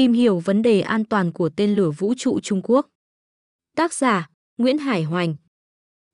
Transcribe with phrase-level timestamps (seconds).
[0.00, 2.86] Tìm hiểu vấn đề an toàn của tên lửa vũ trụ Trung Quốc.
[3.76, 5.34] Tác giả Nguyễn Hải Hoành.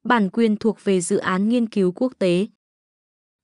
[0.04, 2.46] Bản quyền thuộc về dự án nghiên cứu quốc tế.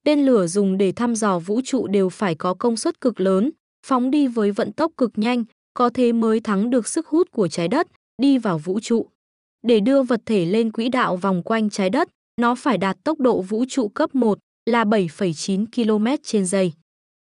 [0.04, 3.50] Tên lửa dùng để thăm dò vũ trụ đều phải có công suất cực lớn,
[3.86, 5.44] phóng đi với vận tốc cực nhanh,
[5.74, 7.86] có thế mới thắng được sức hút của trái đất,
[8.22, 9.06] đi vào vũ trụ.
[9.62, 12.08] Để đưa vật thể lên quỹ đạo vòng quanh trái đất,
[12.40, 16.72] nó phải đạt tốc độ vũ trụ cấp 1 là 7,9 km trên giây.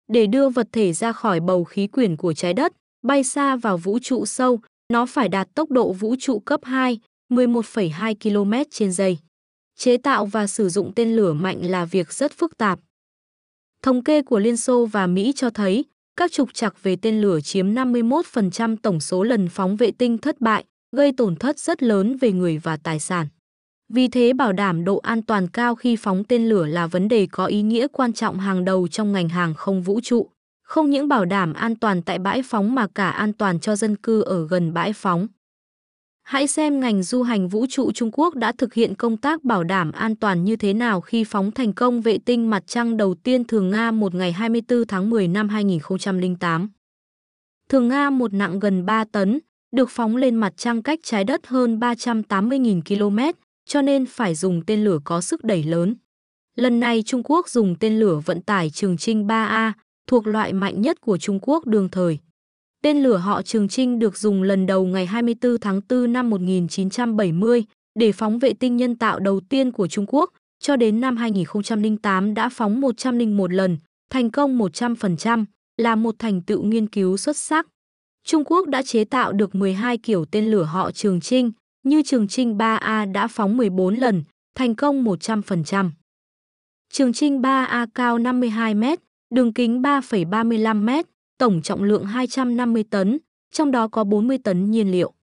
[0.07, 3.77] Để đưa vật thể ra khỏi bầu khí quyển của trái đất, bay xa vào
[3.77, 4.59] vũ trụ sâu,
[4.93, 9.17] nó phải đạt tốc độ vũ trụ cấp 2, 11,2 km trên giây.
[9.77, 12.79] Chế tạo và sử dụng tên lửa mạnh là việc rất phức tạp.
[13.81, 17.41] Thống kê của Liên Xô và Mỹ cho thấy, các trục trặc về tên lửa
[17.41, 22.17] chiếm 51% tổng số lần phóng vệ tinh thất bại, gây tổn thất rất lớn
[22.17, 23.27] về người và tài sản.
[23.93, 27.27] Vì thế bảo đảm độ an toàn cao khi phóng tên lửa là vấn đề
[27.31, 30.29] có ý nghĩa quan trọng hàng đầu trong ngành hàng không vũ trụ.
[30.71, 33.95] Không những bảo đảm an toàn tại bãi phóng mà cả an toàn cho dân
[33.95, 35.27] cư ở gần bãi phóng.
[36.23, 39.63] Hãy xem ngành du hành vũ trụ Trung Quốc đã thực hiện công tác bảo
[39.63, 43.15] đảm an toàn như thế nào khi phóng thành công vệ tinh mặt trăng đầu
[43.15, 46.69] tiên Thường Nga một ngày 24 tháng 10 năm 2008.
[47.69, 49.39] Thường Nga một nặng gần 3 tấn,
[49.75, 54.65] được phóng lên mặt trăng cách trái đất hơn 380.000 km, cho nên phải dùng
[54.65, 55.95] tên lửa có sức đẩy lớn.
[56.55, 59.71] Lần này Trung Quốc dùng tên lửa vận tải Trường Trinh 3A,
[60.07, 62.19] thuộc loại mạnh nhất của Trung Quốc đương thời.
[62.83, 67.63] Tên lửa họ Trường Trinh được dùng lần đầu ngày 24 tháng 4 năm 1970
[67.99, 72.33] để phóng vệ tinh nhân tạo đầu tiên của Trung Quốc, cho đến năm 2008
[72.33, 73.77] đã phóng 101 lần,
[74.09, 75.45] thành công 100%,
[75.77, 77.67] là một thành tựu nghiên cứu xuất sắc.
[78.27, 81.51] Trung Quốc đã chế tạo được 12 kiểu tên lửa họ Trường Trinh,
[81.83, 84.23] như Trường Trinh 3A đã phóng 14 lần,
[84.55, 85.89] thành công 100%.
[86.93, 88.83] Trường Trinh 3A cao 52 m,
[89.31, 90.89] đường kính 3,35 m,
[91.37, 93.19] tổng trọng lượng 250 tấn,
[93.51, 95.13] trong đó có 40 tấn nhiên liệu.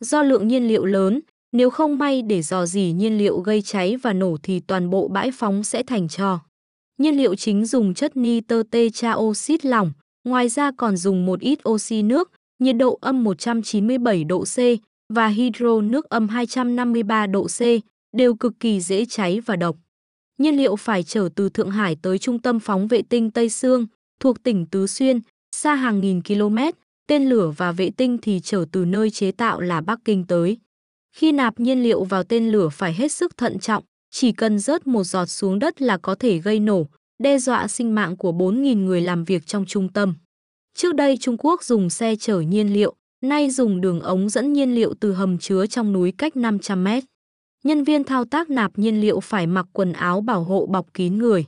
[0.00, 1.20] Do lượng nhiên liệu lớn,
[1.52, 5.08] nếu không may để dò dỉ nhiên liệu gây cháy và nổ thì toàn bộ
[5.08, 6.40] bãi phóng sẽ thành tro.
[6.98, 9.92] Nhiên liệu chính dùng chất nitơ tetraoxit lỏng,
[10.24, 14.58] ngoài ra còn dùng một ít oxy nước, nhiệt độ âm 197 độ C
[15.14, 17.60] và hydro nước âm 253 độ C,
[18.16, 19.76] đều cực kỳ dễ cháy và độc.
[20.40, 23.86] Nhiên liệu phải chở từ Thượng Hải tới trung tâm phóng vệ tinh Tây Sương,
[24.20, 25.20] thuộc tỉnh Tứ Xuyên,
[25.56, 26.56] xa hàng nghìn km,
[27.06, 30.56] tên lửa và vệ tinh thì chở từ nơi chế tạo là Bắc Kinh tới.
[31.16, 34.86] Khi nạp nhiên liệu vào tên lửa phải hết sức thận trọng, chỉ cần rớt
[34.86, 36.86] một giọt xuống đất là có thể gây nổ,
[37.22, 40.14] đe dọa sinh mạng của 4.000 người làm việc trong trung tâm.
[40.74, 44.74] Trước đây Trung Quốc dùng xe chở nhiên liệu, nay dùng đường ống dẫn nhiên
[44.74, 47.04] liệu từ hầm chứa trong núi cách 500 mét.
[47.64, 51.18] Nhân viên thao tác nạp nhiên liệu phải mặc quần áo bảo hộ bọc kín
[51.18, 51.44] người.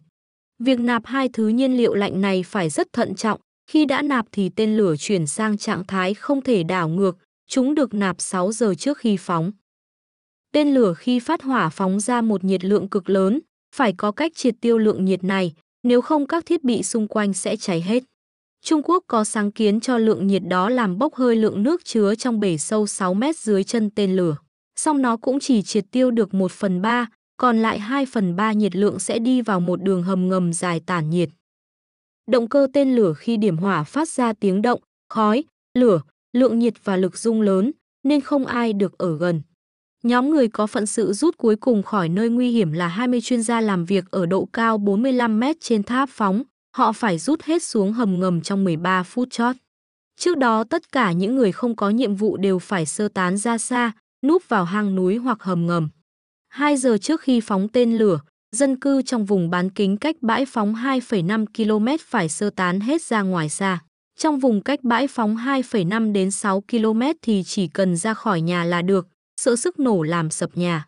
[0.59, 3.41] Việc nạp hai thứ nhiên liệu lạnh này phải rất thận trọng,
[3.71, 7.17] khi đã nạp thì tên lửa chuyển sang trạng thái không thể đảo ngược,
[7.49, 9.53] chúng được nạp 6 giờ trước khi phóng.
[10.53, 13.41] Tên lửa khi phát hỏa phóng ra một nhiệt lượng cực lớn,
[13.75, 15.53] phải có cách triệt tiêu lượng nhiệt này,
[15.83, 18.03] nếu không các thiết bị xung quanh sẽ cháy hết.
[18.65, 22.15] Trung Quốc có sáng kiến cho lượng nhiệt đó làm bốc hơi lượng nước chứa
[22.15, 24.37] trong bể sâu 6 mét dưới chân tên lửa.
[24.77, 27.07] Song nó cũng chỉ triệt tiêu được 1 phần 3,
[27.37, 30.81] còn lại 2 phần 3 nhiệt lượng sẽ đi vào một đường hầm ngầm dài
[30.81, 31.29] tản nhiệt.
[32.31, 35.45] Động cơ tên lửa khi điểm hỏa phát ra tiếng động, khói,
[35.79, 36.01] lửa,
[36.33, 37.73] lượng nhiệt và lực rung lớn,
[38.03, 39.43] nên không ai được ở gần.
[40.03, 43.43] Nhóm người có phận sự rút cuối cùng khỏi nơi nguy hiểm là 20 chuyên
[43.43, 46.43] gia làm việc ở độ cao 45 mét trên tháp phóng,
[46.77, 49.57] họ phải rút hết xuống hầm ngầm trong 13 phút chót.
[50.17, 53.59] Trước đó tất cả những người không có nhiệm vụ đều phải sơ tán ra
[53.59, 53.93] xa,
[54.25, 55.89] núp vào hang núi hoặc hầm ngầm.
[56.49, 58.21] Hai giờ trước khi phóng tên lửa,
[58.57, 63.03] dân cư trong vùng bán kính cách bãi phóng 2,5 km phải sơ tán hết
[63.03, 63.79] ra ngoài xa.
[64.19, 68.65] Trong vùng cách bãi phóng 2,5 đến 6 km thì chỉ cần ra khỏi nhà
[68.65, 69.09] là được,
[69.41, 70.87] sợ sức nổ làm sập nhà.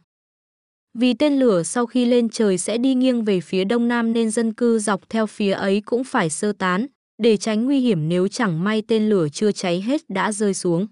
[0.99, 4.31] Vì tên lửa sau khi lên trời sẽ đi nghiêng về phía đông nam nên
[4.31, 6.87] dân cư dọc theo phía ấy cũng phải sơ tán,
[7.23, 10.87] để tránh nguy hiểm nếu chẳng may tên lửa chưa cháy hết đã rơi xuống.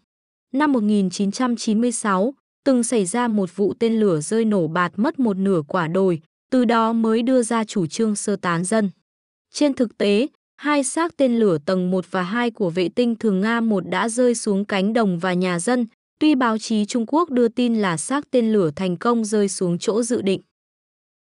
[0.52, 2.34] Năm 1996,
[2.64, 6.20] từng xảy ra một vụ tên lửa rơi nổ bạt mất một nửa quả đồi,
[6.50, 8.90] từ đó mới đưa ra chủ trương sơ tán dân.
[9.52, 10.26] Trên thực tế,
[10.56, 14.08] hai xác tên lửa tầng 1 và 2 của vệ tinh Thường Nga 1 đã
[14.08, 15.87] rơi xuống cánh đồng và nhà dân,
[16.20, 19.78] tuy báo chí Trung Quốc đưa tin là xác tên lửa thành công rơi xuống
[19.78, 20.40] chỗ dự định.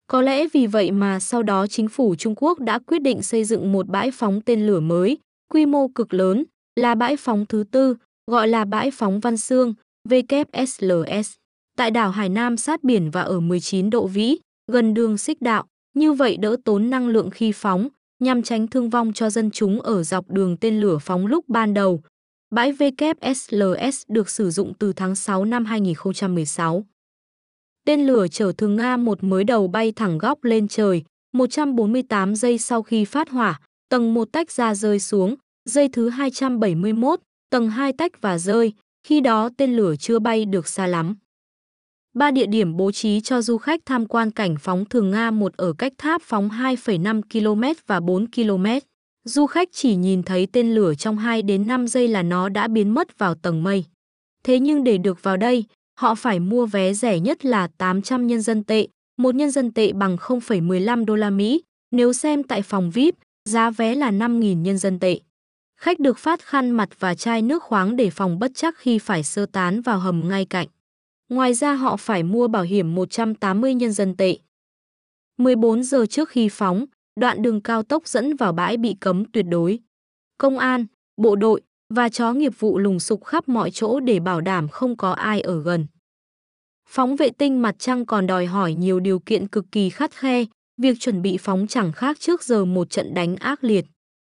[0.07, 3.43] Có lẽ vì vậy mà sau đó chính phủ Trung Quốc đã quyết định xây
[3.43, 5.17] dựng một bãi phóng tên lửa mới,
[5.49, 6.43] quy mô cực lớn,
[6.75, 7.95] là bãi phóng thứ tư,
[8.29, 9.73] gọi là bãi phóng Văn Xương,
[10.09, 11.35] WSLS,
[11.77, 14.37] tại đảo Hải Nam sát biển và ở 19 độ vĩ,
[14.71, 15.65] gần đường xích đạo,
[15.95, 17.87] như vậy đỡ tốn năng lượng khi phóng,
[18.19, 21.73] nhằm tránh thương vong cho dân chúng ở dọc đường tên lửa phóng lúc ban
[21.73, 22.01] đầu.
[22.51, 26.85] Bãi WSLS được sử dụng từ tháng 6 năm 2016.
[27.85, 31.03] Tên lửa chở thường Nga một mới đầu bay thẳng góc lên trời,
[31.33, 33.59] 148 giây sau khi phát hỏa,
[33.89, 35.35] tầng 1 tách ra rơi xuống,
[35.65, 38.73] giây thứ 271, tầng 2 tách và rơi,
[39.03, 41.15] khi đó tên lửa chưa bay được xa lắm.
[42.13, 45.57] Ba địa điểm bố trí cho du khách tham quan cảnh phóng thường Nga một
[45.57, 48.65] ở cách tháp phóng 2,5 km và 4 km.
[49.25, 52.67] Du khách chỉ nhìn thấy tên lửa trong 2 đến 5 giây là nó đã
[52.67, 53.85] biến mất vào tầng mây.
[54.43, 55.65] Thế nhưng để được vào đây,
[55.99, 58.87] họ phải mua vé rẻ nhất là 800 nhân dân tệ,
[59.17, 61.61] một nhân dân tệ bằng 0,15 đô la Mỹ.
[61.91, 63.15] Nếu xem tại phòng VIP,
[63.49, 65.19] giá vé là 5.000 nhân dân tệ.
[65.79, 69.23] Khách được phát khăn mặt và chai nước khoáng để phòng bất chắc khi phải
[69.23, 70.67] sơ tán vào hầm ngay cạnh.
[71.29, 74.37] Ngoài ra họ phải mua bảo hiểm 180 nhân dân tệ.
[75.37, 76.85] 14 giờ trước khi phóng,
[77.19, 79.79] đoạn đường cao tốc dẫn vào bãi bị cấm tuyệt đối.
[80.37, 80.85] Công an,
[81.17, 81.61] bộ đội
[81.93, 85.41] và chó nghiệp vụ lùng sục khắp mọi chỗ để bảo đảm không có ai
[85.41, 85.87] ở gần.
[86.89, 90.45] Phóng vệ tinh mặt trăng còn đòi hỏi nhiều điều kiện cực kỳ khắt khe,
[90.77, 93.85] việc chuẩn bị phóng chẳng khác trước giờ một trận đánh ác liệt.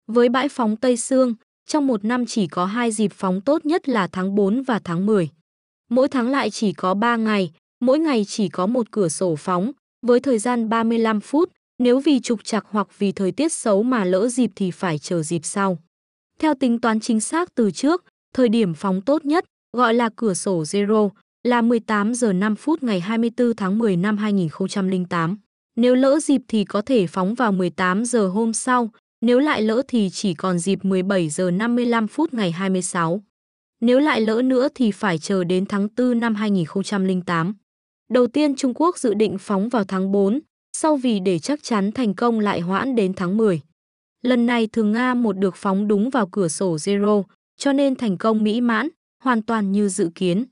[0.07, 1.35] Với bãi phóng Tây Sương,
[1.67, 5.07] trong một năm chỉ có hai dịp phóng tốt nhất là tháng 4 và tháng
[5.07, 5.31] 10.
[5.91, 9.73] Mỗi tháng lại chỉ có 3 ngày, mỗi ngày chỉ có một cửa sổ phóng,
[10.07, 14.05] với thời gian 35 phút, nếu vì trục trặc hoặc vì thời tiết xấu mà
[14.05, 15.79] lỡ dịp thì phải chờ dịp sau.
[16.39, 18.05] Theo tính toán chính xác từ trước,
[18.35, 19.45] thời điểm phóng tốt nhất,
[19.77, 21.11] gọi là cửa sổ zero,
[21.43, 25.39] là 18 giờ 5 phút ngày 24 tháng 10 năm 2008.
[25.77, 28.91] Nếu lỡ dịp thì có thể phóng vào 18 giờ hôm sau,
[29.23, 33.23] nếu lại lỡ thì chỉ còn dịp 17 giờ 55 phút ngày 26.
[33.81, 37.55] Nếu lại lỡ nữa thì phải chờ đến tháng 4 năm 2008.
[38.11, 40.41] Đầu tiên Trung Quốc dự định phóng vào tháng 4,
[40.77, 43.61] sau vì để chắc chắn thành công lại hoãn đến tháng 10.
[44.23, 47.23] Lần này thường Nga một được phóng đúng vào cửa sổ Zero,
[47.57, 48.89] cho nên thành công mỹ mãn,
[49.23, 50.45] hoàn toàn như dự kiến.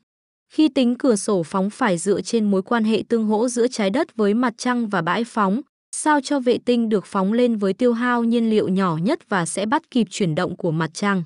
[0.53, 3.91] Khi tính cửa sổ phóng phải dựa trên mối quan hệ tương hỗ giữa trái
[3.91, 5.61] đất với mặt trăng và bãi phóng,
[5.93, 9.47] sao cho vệ tinh được phóng lên với tiêu hao nhiên liệu nhỏ nhất và
[9.47, 11.23] sẽ bắt kịp chuyển động của mặt trăng.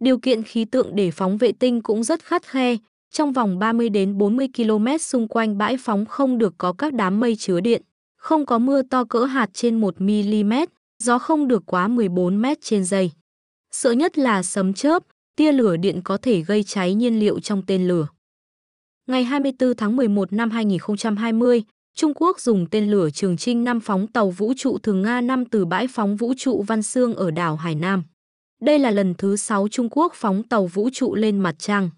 [0.00, 2.76] Điều kiện khí tượng để phóng vệ tinh cũng rất khắt khe,
[3.10, 7.20] trong vòng 30 đến 40 km xung quanh bãi phóng không được có các đám
[7.20, 7.82] mây chứa điện,
[8.16, 10.52] không có mưa to cỡ hạt trên 1 mm,
[11.02, 13.10] gió không được quá 14 m trên giây.
[13.70, 15.02] Sợ nhất là sấm chớp,
[15.36, 18.06] tia lửa điện có thể gây cháy nhiên liệu trong tên lửa.
[19.06, 21.62] Ngày 24 tháng 11 năm 2020,
[21.96, 25.44] Trung Quốc dùng tên lửa Trường Trinh 5 phóng tàu vũ trụ Thường Nga 5
[25.44, 28.02] từ bãi phóng vũ trụ Văn Xương ở đảo Hải Nam.
[28.62, 31.90] Đây là lần thứ 6 Trung Quốc phóng tàu vũ trụ lên mặt trăng.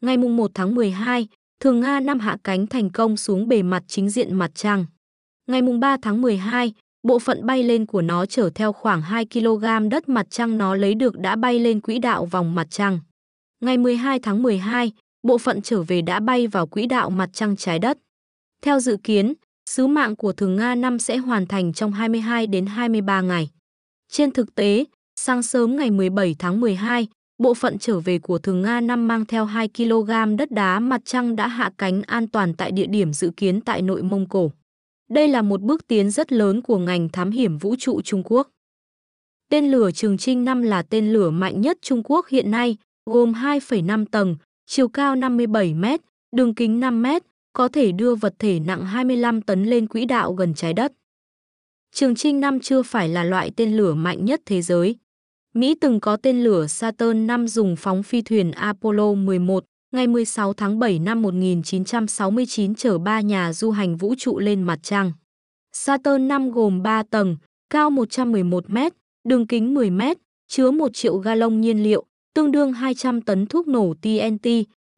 [0.00, 1.28] Ngày 1 tháng 12,
[1.60, 4.86] Thường Nga 5 hạ cánh thành công xuống bề mặt chính diện mặt trăng.
[5.46, 6.72] Ngày 3 tháng 12,
[7.02, 10.74] bộ phận bay lên của nó chở theo khoảng 2 kg đất mặt trăng nó
[10.74, 12.98] lấy được đã bay lên quỹ đạo vòng mặt trăng.
[13.60, 14.92] Ngày 12 tháng 12,
[15.22, 17.98] bộ phận trở về đã bay vào quỹ đạo mặt trăng trái đất.
[18.62, 19.34] Theo dự kiến,
[19.70, 23.50] sứ mạng của Thường Nga Năm sẽ hoàn thành trong 22 đến 23 ngày.
[24.08, 24.84] Trên thực tế,
[25.20, 27.06] sáng sớm ngày 17 tháng 12,
[27.38, 31.00] bộ phận trở về của Thường Nga Năm mang theo 2 kg đất đá mặt
[31.04, 34.50] trăng đã hạ cánh an toàn tại địa điểm dự kiến tại nội Mông Cổ.
[35.10, 38.48] Đây là một bước tiến rất lớn của ngành thám hiểm vũ trụ Trung Quốc.
[39.50, 42.76] Tên lửa Trường Trinh 5 là tên lửa mạnh nhất Trung Quốc hiện nay,
[43.10, 44.36] gồm 2,5 tầng,
[44.66, 45.84] chiều cao 57 m,
[46.36, 47.06] đường kính 5 m,
[47.56, 50.92] có thể đưa vật thể nặng 25 tấn lên quỹ đạo gần trái đất.
[51.94, 54.96] Trường Trinh 5 chưa phải là loại tên lửa mạnh nhất thế giới.
[55.54, 60.52] Mỹ từng có tên lửa Saturn 5 dùng phóng phi thuyền Apollo 11 ngày 16
[60.52, 65.12] tháng 7 năm 1969 chở ba nhà du hành vũ trụ lên mặt trăng.
[65.72, 67.36] Saturn 5 gồm 3 tầng,
[67.70, 68.78] cao 111 m,
[69.28, 70.00] đường kính 10 m,
[70.48, 74.48] chứa 1 triệu gallon nhiên liệu, tương đương 200 tấn thuốc nổ TNT,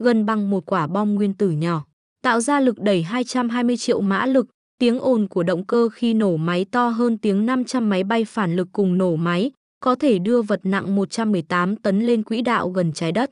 [0.03, 1.88] gần bằng một quả bom nguyên tử nhỏ.
[2.21, 4.47] Tạo ra lực đẩy 220 triệu mã lực,
[4.79, 8.55] tiếng ồn của động cơ khi nổ máy to hơn tiếng 500 máy bay phản
[8.55, 12.93] lực cùng nổ máy, có thể đưa vật nặng 118 tấn lên quỹ đạo gần
[12.93, 13.31] trái đất.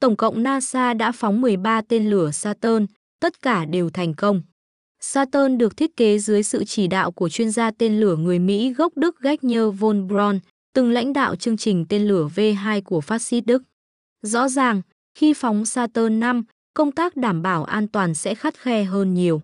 [0.00, 2.86] Tổng cộng NASA đã phóng 13 tên lửa Saturn,
[3.20, 4.42] tất cả đều thành công.
[5.00, 8.72] Saturn được thiết kế dưới sự chỉ đạo của chuyên gia tên lửa người Mỹ
[8.72, 10.38] gốc Đức Gagner von Braun,
[10.74, 13.62] từng lãnh đạo chương trình tên lửa V2 của phát xít Đức.
[14.22, 14.82] Rõ ràng,
[15.18, 16.44] khi phóng Saturn 5,
[16.76, 19.42] công tác đảm bảo an toàn sẽ khắt khe hơn nhiều.